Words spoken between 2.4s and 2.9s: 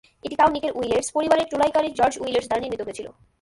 দ্বারা নির্মিত